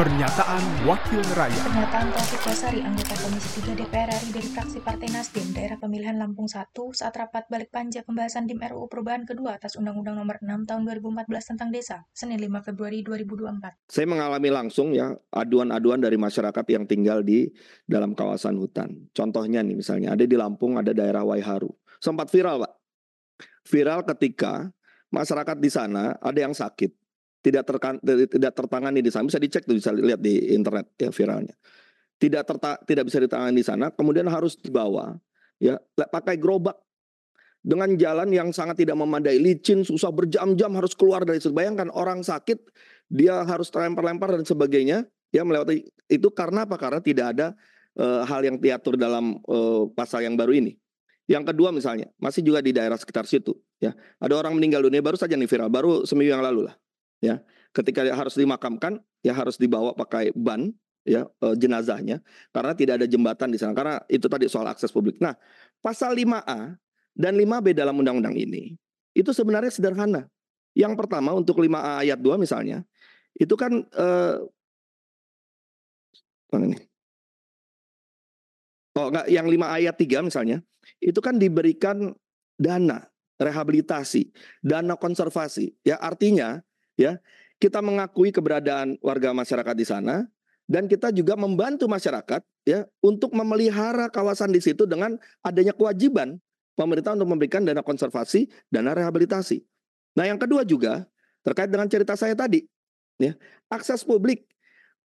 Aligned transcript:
Pernyataan 0.00 0.88
Wakil 0.88 1.20
Rakyat 1.36 1.60
Pernyataan 1.60 2.08
Taufik 2.16 2.40
Basari, 2.40 2.80
anggota 2.80 3.12
Komisi 3.20 3.60
3 3.60 3.84
DPR 3.84 4.08
RI 4.08 4.32
dari 4.32 4.48
fraksi 4.48 4.80
Partai 4.80 5.12
Nasdem, 5.12 5.52
daerah 5.52 5.76
pemilihan 5.76 6.16
Lampung 6.16 6.48
1, 6.48 6.72
saat 6.96 7.12
rapat 7.20 7.44
balik 7.52 7.68
panja 7.68 8.00
pembahasan 8.00 8.48
DIM 8.48 8.64
RUU 8.64 8.88
perubahan 8.88 9.28
kedua 9.28 9.60
atas 9.60 9.76
Undang-Undang 9.76 10.16
Nomor 10.16 10.40
6 10.40 10.64
Tahun 10.64 10.82
2014 11.04 11.52
tentang 11.52 11.68
Desa, 11.68 12.08
Senin 12.16 12.40
5 12.40 12.72
Februari 12.72 13.04
2024. 13.04 13.92
Saya 13.92 14.06
mengalami 14.08 14.48
langsung 14.48 14.96
ya 14.96 15.12
aduan-aduan 15.36 16.00
dari 16.00 16.16
masyarakat 16.16 16.64
yang 16.72 16.88
tinggal 16.88 17.20
di 17.20 17.52
dalam 17.84 18.16
kawasan 18.16 18.56
hutan. 18.56 19.12
Contohnya 19.12 19.60
nih 19.60 19.76
misalnya 19.76 20.16
ada 20.16 20.24
di 20.24 20.32
Lampung 20.32 20.80
ada 20.80 20.96
daerah 20.96 21.28
Waiharu. 21.28 21.68
Sempat 22.00 22.32
viral, 22.32 22.64
Pak. 22.64 22.72
Viral 23.68 24.00
ketika 24.08 24.72
masyarakat 25.12 25.60
di 25.60 25.68
sana 25.68 26.16
ada 26.24 26.40
yang 26.40 26.56
sakit 26.56 26.99
tidak 27.40 27.64
terkan, 27.64 27.96
tidak 28.04 28.52
tertangani 28.52 29.00
di 29.00 29.08
sana. 29.08 29.24
Bisa 29.24 29.40
dicek 29.40 29.64
tuh 29.64 29.76
bisa 29.76 29.90
lihat 29.96 30.20
di 30.20 30.52
internet 30.52 30.92
ya 31.00 31.08
viralnya. 31.08 31.56
Tidak 32.20 32.42
terta, 32.44 32.76
tidak 32.84 33.08
bisa 33.08 33.16
ditangani 33.16 33.56
di 33.56 33.64
sana 33.64 33.88
kemudian 33.88 34.28
harus 34.28 34.60
dibawa 34.60 35.16
ya 35.56 35.80
pakai 35.96 36.36
gerobak. 36.36 36.76
Dengan 37.60 37.92
jalan 37.92 38.32
yang 38.32 38.48
sangat 38.56 38.80
tidak 38.80 38.96
memadai 38.96 39.36
licin 39.36 39.84
susah 39.84 40.08
berjam-jam 40.08 40.72
harus 40.80 40.96
keluar 40.96 41.28
dari 41.28 41.44
situ. 41.44 41.52
Bayangkan 41.52 41.92
orang 41.92 42.24
sakit 42.24 42.56
dia 43.12 43.44
harus 43.44 43.68
terlempar-lempar 43.68 44.32
dan 44.32 44.48
sebagainya 44.48 45.04
ya 45.28 45.44
melewati 45.44 45.84
itu 46.08 46.28
karena 46.32 46.64
apa? 46.64 46.80
Karena 46.80 47.04
tidak 47.04 47.36
ada 47.36 47.52
e, 47.92 48.06
hal 48.24 48.40
yang 48.48 48.56
diatur 48.56 48.96
dalam 48.96 49.36
e, 49.44 49.56
pasal 49.92 50.24
yang 50.24 50.40
baru 50.40 50.56
ini. 50.56 50.72
Yang 51.28 51.52
kedua 51.52 51.68
misalnya 51.68 52.08
masih 52.16 52.40
juga 52.40 52.64
di 52.64 52.72
daerah 52.72 52.96
sekitar 52.96 53.28
situ 53.28 53.52
ya. 53.76 53.92
Ada 54.16 54.40
orang 54.40 54.56
meninggal 54.56 54.80
dunia 54.80 55.04
baru 55.04 55.20
saja 55.20 55.36
nih 55.36 55.44
viral 55.44 55.68
baru 55.68 56.08
seminggu 56.08 56.32
yang 56.32 56.40
lalu 56.40 56.64
lah 56.64 56.80
ya 57.20 57.40
ketika 57.70 58.02
harus 58.10 58.34
dimakamkan 58.34 58.98
ya 59.20 59.36
harus 59.36 59.60
dibawa 59.60 59.94
pakai 59.94 60.32
ban 60.34 60.72
ya 61.04 61.28
e, 61.40 61.46
jenazahnya 61.56 62.20
karena 62.52 62.72
tidak 62.76 62.94
ada 63.00 63.06
jembatan 63.06 63.48
di 63.52 63.58
sana 63.60 63.72
karena 63.72 64.02
itu 64.10 64.26
tadi 64.26 64.48
soal 64.48 64.68
akses 64.68 64.90
publik. 64.92 65.20
Nah, 65.20 65.36
pasal 65.80 66.16
5A 66.16 66.76
dan 67.16 67.32
5B 67.36 67.76
dalam 67.76 67.96
undang-undang 68.00 68.36
ini 68.36 68.74
itu 69.16 69.30
sebenarnya 69.30 69.72
sederhana. 69.72 70.26
Yang 70.72 70.94
pertama 70.96 71.34
untuk 71.34 71.60
5A 71.60 72.04
ayat 72.04 72.18
2 72.18 72.40
misalnya 72.40 72.82
itu 73.36 73.54
kan 73.54 73.84
eh 73.84 74.36
mana 76.50 76.64
ini? 76.66 76.78
Oh, 78.98 79.06
enggak 79.06 79.26
yang 79.30 79.46
5 79.46 79.76
ayat 79.78 79.94
3 79.94 80.26
misalnya 80.26 80.58
itu 80.98 81.18
kan 81.22 81.38
diberikan 81.38 82.10
dana 82.58 83.06
rehabilitasi, 83.40 84.30
dana 84.60 84.94
konservasi. 85.00 85.72
Ya 85.80 85.96
artinya 85.96 86.60
ya 87.00 87.16
kita 87.56 87.80
mengakui 87.80 88.28
keberadaan 88.28 89.00
warga 89.00 89.32
masyarakat 89.32 89.72
di 89.72 89.88
sana 89.88 90.28
dan 90.68 90.84
kita 90.84 91.08
juga 91.10 91.34
membantu 91.34 91.88
masyarakat 91.88 92.44
ya 92.68 92.84
untuk 93.00 93.32
memelihara 93.32 94.12
kawasan 94.12 94.52
di 94.52 94.60
situ 94.60 94.84
dengan 94.84 95.16
adanya 95.40 95.72
kewajiban 95.72 96.36
pemerintah 96.78 97.18
untuk 97.18 97.26
memberikan 97.26 97.66
dana 97.66 97.82
konservasi, 97.82 98.46
dana 98.70 98.94
rehabilitasi. 98.94 99.60
Nah, 100.14 100.30
yang 100.30 100.38
kedua 100.38 100.62
juga 100.62 101.04
terkait 101.42 101.68
dengan 101.68 101.90
cerita 101.90 102.14
saya 102.14 102.38
tadi 102.38 102.64
ya, 103.18 103.34
akses 103.66 104.06
publik. 104.06 104.46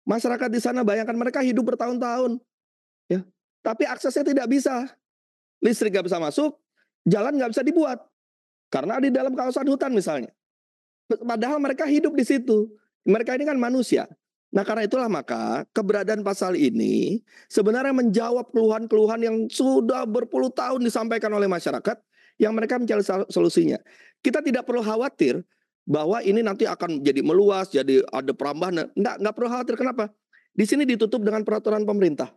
Masyarakat 0.04 0.52
di 0.52 0.60
sana 0.60 0.84
bayangkan 0.84 1.16
mereka 1.16 1.40
hidup 1.40 1.72
bertahun-tahun 1.72 2.36
ya, 3.08 3.24
tapi 3.64 3.88
aksesnya 3.88 4.20
tidak 4.20 4.46
bisa. 4.52 4.84
Listrik 5.64 5.96
nggak 5.96 6.12
bisa 6.12 6.20
masuk, 6.20 6.60
jalan 7.08 7.40
nggak 7.40 7.56
bisa 7.56 7.64
dibuat 7.64 8.04
karena 8.68 9.00
di 9.00 9.08
dalam 9.08 9.32
kawasan 9.32 9.64
hutan 9.64 9.96
misalnya. 9.96 10.28
Padahal 11.08 11.60
mereka 11.60 11.84
hidup 11.84 12.16
di 12.16 12.24
situ. 12.24 12.72
Mereka 13.04 13.36
ini 13.36 13.44
kan 13.44 13.60
manusia. 13.60 14.08
Nah 14.54 14.62
karena 14.62 14.86
itulah 14.86 15.10
maka 15.10 15.66
keberadaan 15.74 16.22
pasal 16.22 16.54
ini 16.54 17.18
sebenarnya 17.50 17.90
menjawab 17.90 18.54
keluhan-keluhan 18.54 19.20
yang 19.20 19.36
sudah 19.50 20.06
berpuluh 20.06 20.48
tahun 20.54 20.78
disampaikan 20.86 21.34
oleh 21.34 21.50
masyarakat 21.50 21.98
yang 22.38 22.54
mereka 22.54 22.78
mencari 22.78 23.02
solusinya. 23.28 23.82
Kita 24.22 24.40
tidak 24.40 24.62
perlu 24.62 24.80
khawatir 24.80 25.42
bahwa 25.84 26.22
ini 26.24 26.40
nanti 26.40 26.64
akan 26.64 27.02
jadi 27.02 27.20
meluas, 27.20 27.68
jadi 27.68 28.06
ada 28.08 28.30
perambahan. 28.30 28.94
Enggak, 28.94 29.16
enggak 29.20 29.34
perlu 29.34 29.48
khawatir. 29.50 29.74
Kenapa? 29.74 30.04
Di 30.54 30.64
sini 30.64 30.86
ditutup 30.86 31.20
dengan 31.26 31.42
peraturan 31.42 31.82
pemerintah. 31.82 32.30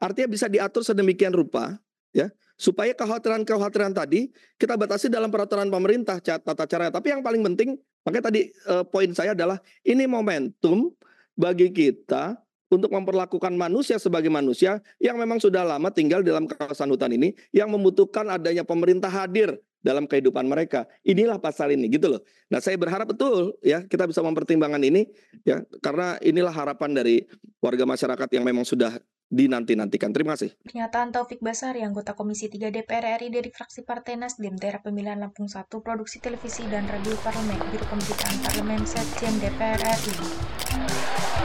Artinya 0.00 0.32
bisa 0.32 0.48
diatur 0.48 0.82
sedemikian 0.82 1.30
rupa 1.30 1.78
ya 2.16 2.32
supaya 2.56 2.90
kekhawatiran-kekhawatiran 2.96 3.92
tadi 3.96 4.34
kita 4.56 4.74
batasi 4.74 5.06
dalam 5.12 5.28
peraturan 5.28 5.68
pemerintah 5.68 6.16
tata 6.18 6.64
cara. 6.64 6.88
Tapi 6.88 7.12
yang 7.12 7.20
paling 7.20 7.44
penting 7.52 7.76
Makanya 8.02 8.24
tadi 8.30 8.50
uh, 8.66 8.84
poin 8.86 9.10
saya 9.14 9.34
adalah 9.34 9.62
ini 9.86 10.06
momentum 10.10 10.90
bagi 11.38 11.70
kita 11.70 12.38
untuk 12.72 12.88
memperlakukan 12.88 13.52
manusia 13.52 14.00
sebagai 14.00 14.32
manusia 14.32 14.80
yang 14.96 15.20
memang 15.20 15.36
sudah 15.36 15.60
lama 15.60 15.92
tinggal 15.92 16.24
dalam 16.24 16.48
kawasan 16.48 16.88
hutan 16.88 17.12
ini 17.12 17.36
yang 17.52 17.68
membutuhkan 17.68 18.24
adanya 18.32 18.64
pemerintah 18.64 19.12
hadir 19.12 19.60
dalam 19.84 20.08
kehidupan 20.08 20.46
mereka. 20.48 20.88
Inilah 21.04 21.36
pasal 21.36 21.74
ini 21.76 21.90
gitu 21.92 22.16
loh. 22.16 22.22
Nah, 22.48 22.62
saya 22.62 22.78
berharap 22.80 23.12
betul 23.12 23.52
ya 23.60 23.84
kita 23.84 24.08
bisa 24.08 24.24
mempertimbangkan 24.24 24.80
ini 24.80 25.04
ya 25.44 25.60
karena 25.84 26.16
inilah 26.24 26.54
harapan 26.54 26.96
dari 26.96 27.26
warga 27.60 27.84
masyarakat 27.84 28.28
yang 28.32 28.46
memang 28.46 28.64
sudah 28.64 28.96
dinanti-nantikan. 29.32 30.12
Terima 30.12 30.36
kasih. 30.36 30.52
Pernyataan 30.60 31.10
Taufik 31.10 31.40
Basari, 31.40 31.80
anggota 31.80 32.12
Komisi 32.12 32.52
3 32.52 32.68
DPR 32.68 33.16
RI 33.16 33.32
dari 33.32 33.48
fraksi 33.48 33.80
Partai 33.82 34.20
Nasdem, 34.20 34.60
daerah 34.60 34.84
pemilihan 34.84 35.16
Lampung 35.16 35.48
1, 35.48 35.72
produksi 35.80 36.20
televisi 36.20 36.68
dan 36.68 36.84
radio 36.84 37.16
parlemen, 37.24 37.58
Biro 37.72 37.88
Pemberitaan 37.88 38.36
Parlemen 38.44 38.84
Sekjen 38.84 39.40
DPR 39.40 39.80
RI. 39.80 40.14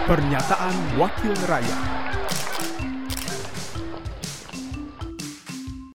Pernyataan 0.04 0.76
Wakil 1.00 1.36
Rakyat 1.48 2.08